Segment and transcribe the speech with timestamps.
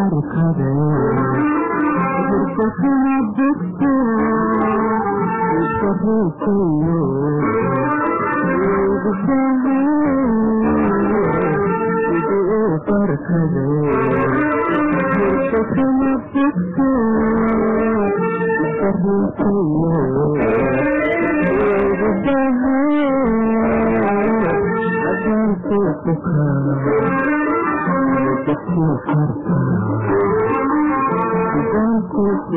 [0.00, 0.60] ارقد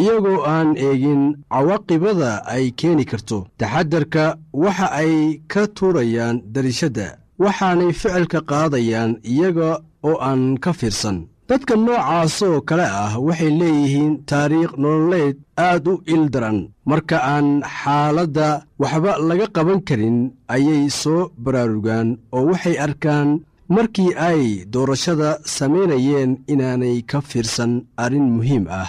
[0.00, 1.22] iyagoo aan eegin
[1.52, 3.38] cawaaqibada ay keeni karto.
[3.60, 4.24] Taxadarka
[4.62, 5.12] waxa ay
[5.52, 7.06] ka tuurayaan darishadda
[7.42, 9.70] waxaanay ficilka qaadayaan iyaga
[10.08, 11.18] oo aan ka fiirsan.
[11.48, 15.36] Dadka noocaasoo kale ah waxay leeyihiin taariikh nololeed
[15.66, 16.58] aad u ildaran.
[16.90, 17.48] Marka aan
[17.78, 18.48] xaaladda
[18.82, 20.18] waxba laga qaban karin
[20.54, 23.28] ayay soo baraarugaan oo waxay arkaan
[23.74, 24.42] markii ay
[24.72, 27.72] doorashada samaynayeen inaanay ka fiirsan
[28.04, 28.88] arrin muhiim ah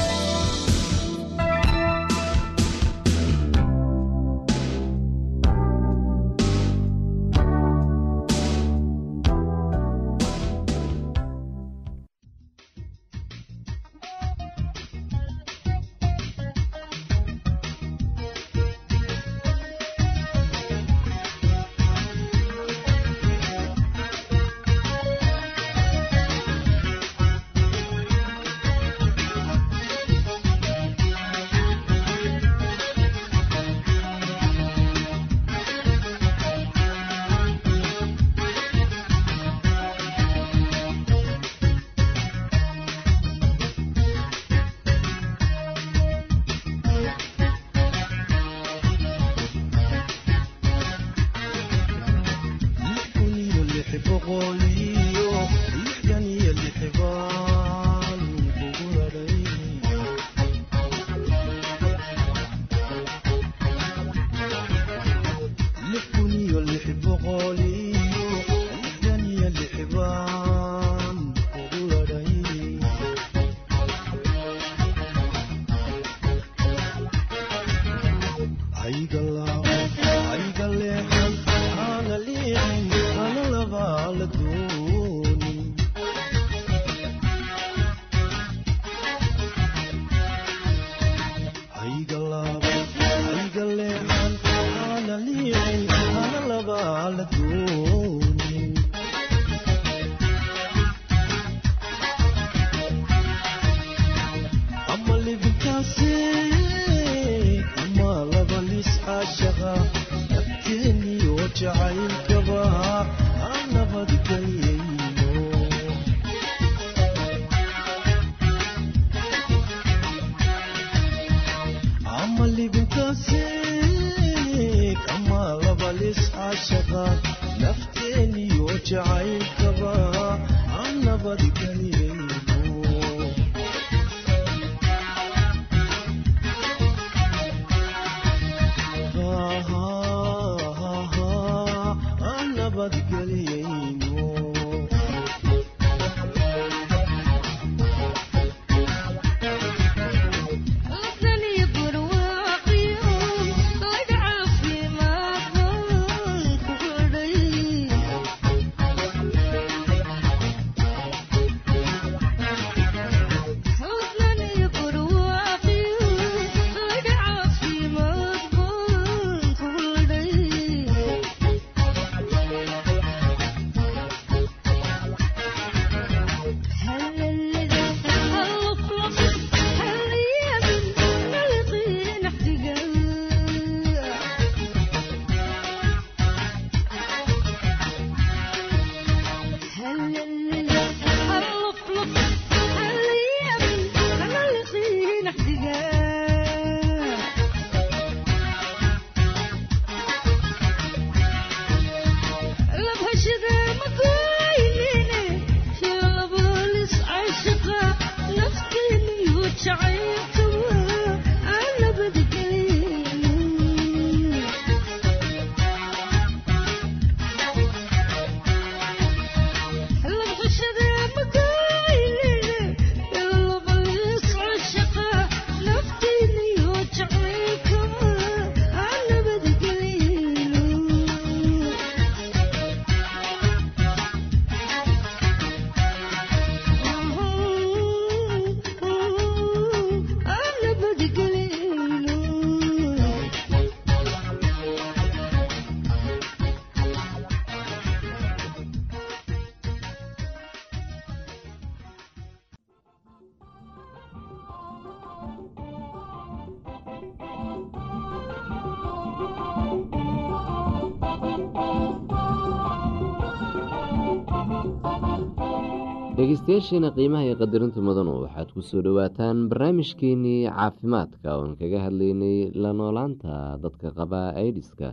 [266.45, 272.71] dhegeystayaasheena qiimaha iyo qadarinta mudanu waxaad ku soo dhowaataan barnaamijkeenii caafimaadka oon kaga hadlaynay la
[272.79, 273.33] noolaanta
[273.63, 274.87] dadka qaba aidiska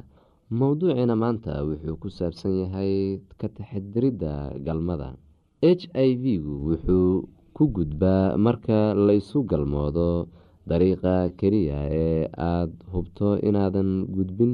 [0.61, 4.33] mowduuciina maanta wuxuu ku saabsan yahay ka taxadiridda
[4.67, 5.17] galmada.
[5.63, 10.29] H i v-gu wuxuu ku gudbaa marka laysu galmoodo
[10.69, 14.53] dariiqa keliya ee aada hubto inaadan gudbin.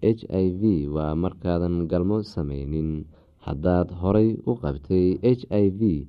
[0.00, 3.04] H i v waa markaadan galmo sameynin
[3.46, 6.08] haddaad horay u qabtay h i v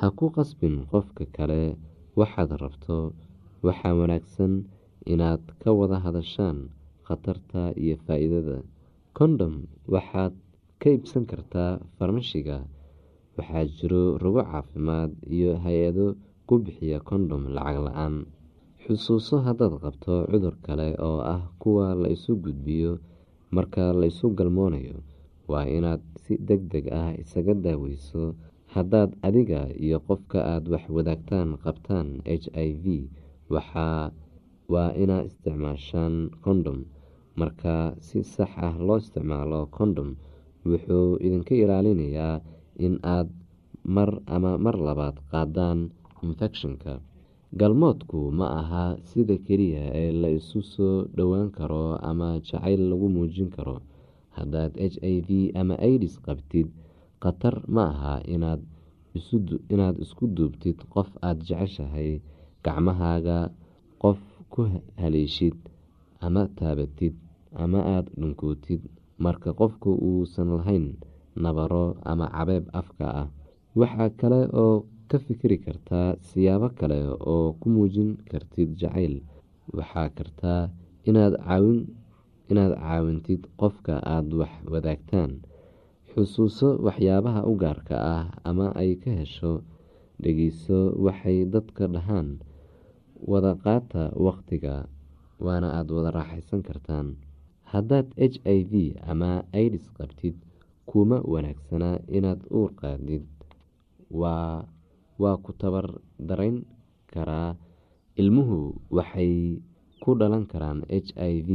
[0.00, 1.60] ha ku qasbin qofka kale
[2.20, 2.96] waxaad rabto
[3.66, 4.52] waxaa wanaagsan
[5.12, 6.58] inaad ka wada hadashaan
[7.06, 8.58] khatarta iyo faa-iidada.
[9.16, 9.54] Kondhom
[9.94, 10.32] waxaad
[10.80, 12.58] ka iibsan kartaa farmashiga
[13.36, 16.06] waxaa jiro rogo caafimaad iyo hay'ado
[16.48, 18.14] ku bixiya kondhom lacag la'aan.
[18.82, 22.92] Xusuuso haddaad qabto cudur kale oo ah kuwa la isu gudbiyo
[23.54, 24.96] marka la isu galmoonayo
[25.50, 28.22] waa inaad si deg deg ah isaga daaweyso
[28.76, 32.08] haddaad adiga iyo qofka aada wax wadaagtaan qabtaan
[32.42, 32.84] h i v
[34.72, 36.14] waa inaa isticmaashaan
[36.44, 36.78] kondhom
[37.40, 37.74] marka
[38.06, 40.10] si sax ah loo isticmaalo kondhom
[40.70, 42.34] wuxuu idinka ilaalinayaa
[42.86, 43.28] in aad
[43.96, 45.78] mar ama mar labaad qaadaan
[46.26, 46.92] infekshinka
[47.60, 53.48] galmoodku ma aha sida keliya ee la isu soo dhowaan karo ama jacayl lagu muujin
[53.56, 53.76] karo.
[54.36, 55.28] Haddaad h i v
[55.60, 56.68] ama idis qabtid
[57.22, 62.10] khatar ma aha inaad isku duubtid qof aada jeceshahay
[62.64, 63.38] gacmahaaga
[64.02, 64.20] qof
[64.52, 64.60] ku
[65.00, 65.56] haleeshid
[66.26, 67.14] ama taabatid
[67.62, 68.82] ama aada dhunkootid.
[69.24, 70.86] Marka qofku uusan lahayn
[71.42, 73.28] nabaro ama cabeeb afka ah
[73.80, 76.98] waxaa kale oo ka fikiri kartaa siyaabo kale
[77.32, 79.14] oo ku muujin kartid jacayl.
[79.76, 80.62] Waxaa kartaa
[81.08, 81.34] inaad
[82.76, 85.30] caawintid qofka aada wax wadaagtaan
[86.16, 89.52] xusuuso waxyaabaha u gaarka ah ama ay ka hesho
[90.22, 92.28] dhegeyso waxay dadka dhahaan
[93.30, 94.74] wada qaata waqtiga
[95.44, 97.06] waana aada wada raaxaysan kartaan.
[97.72, 98.72] Haddaad h i v
[99.12, 100.36] ama idis qabtid
[100.88, 103.24] kuma wanaagsana inaad uur qaadid.
[104.20, 105.86] Waa ku tabar
[106.28, 106.64] darayn
[107.12, 107.56] karaa.
[108.16, 108.58] Ilmuhu
[108.96, 109.60] waxay
[110.00, 111.50] ku dhalan karaan h i v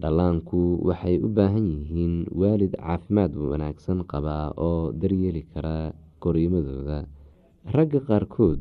[0.00, 4.36] dhallaanku waxay u baahan yihiin waalid caafimaad wanaagsan qaba
[4.68, 5.76] oo daryeeli kara
[6.22, 6.98] koriimadooda
[7.74, 8.60] ragga qaarkood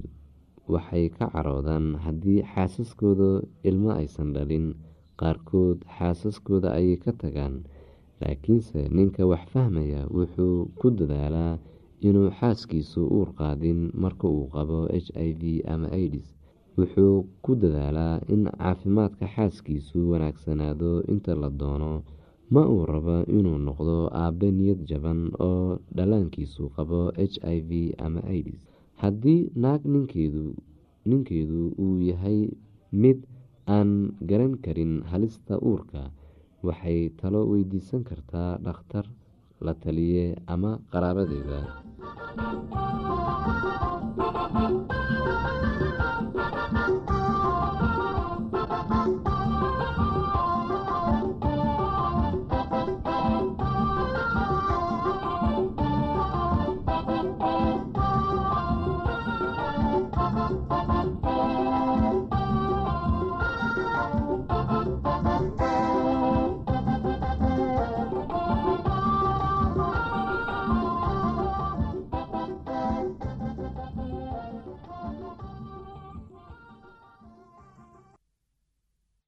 [0.73, 3.29] waxay ka caroodaan haddii xaasaskooda
[3.69, 4.67] ilmo aysan dhalin
[5.19, 7.55] qaarkood xaasaskooda ayay ka tagaan.
[8.21, 11.53] Laakiinse ninka wax fahmaya wuxuu ku dadaalaa
[12.07, 15.41] inuu xaaskiisu uur qaadin marka uu qabo h i v
[15.73, 16.27] ama idis
[16.77, 21.93] wuxuu ku dadaalaa in caafimaadka xaaskiisu wanaagsanaado inta la doono.
[22.53, 26.99] Ma uu rabo inuu noqdo aabe niyad jaban oo dhallaankiisu qabo
[27.31, 27.71] h i v
[28.05, 28.59] ama idis
[29.01, 29.81] haddii naag
[31.09, 32.39] ninkeedu uu yahay
[33.01, 33.19] mid
[33.75, 33.91] aan
[34.29, 36.01] garan karin halista uurka
[36.67, 39.05] waxay talo weydiisan kartaa dhakhtar
[39.65, 41.59] la taliye ama qaraabadeeda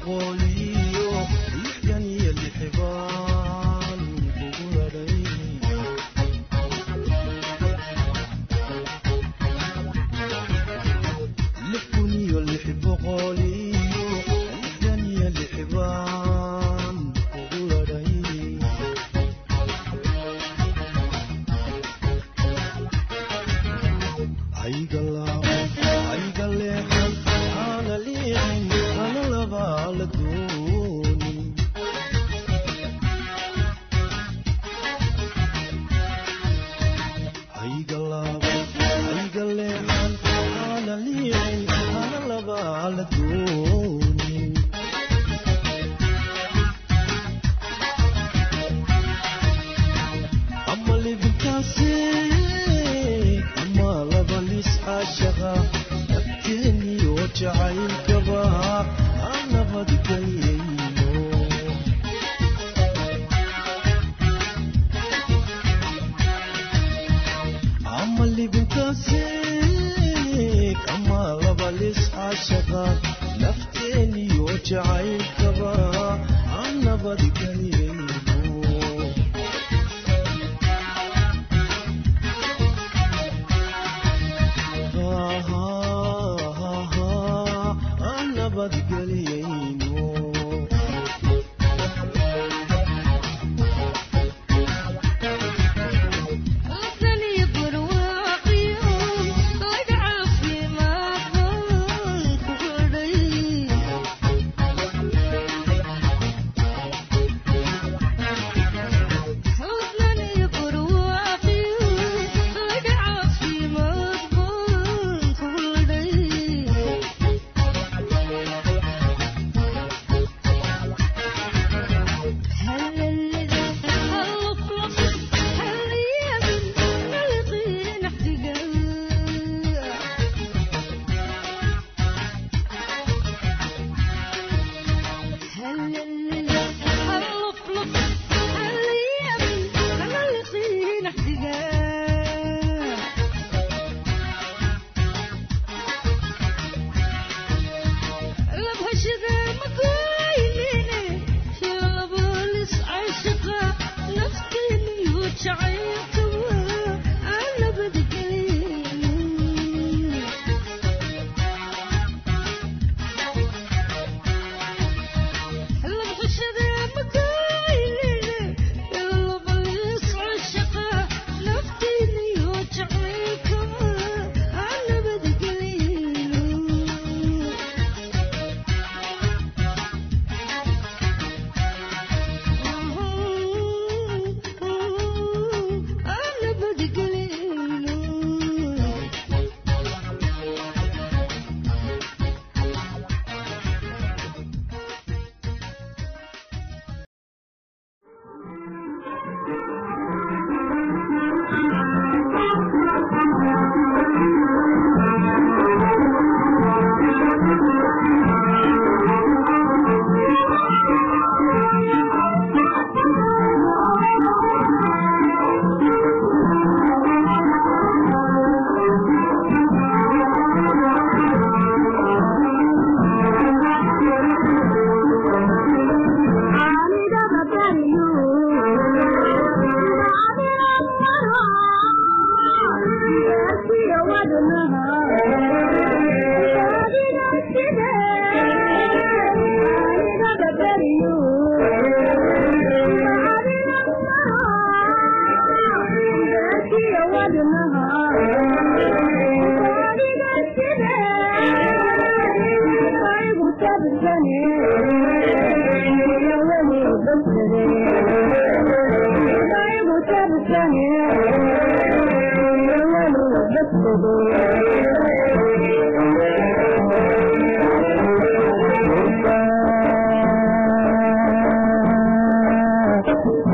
[0.00, 0.77] Thank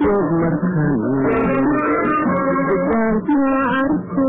[0.00, 0.98] Joog markan
[2.68, 3.42] didanka
[3.74, 4.28] arko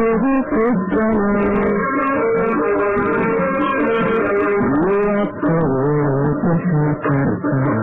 [0.00, 1.70] يحبه في الدنيا
[4.86, 6.72] ليطلع تحت
[7.04, 7.79] كربلاء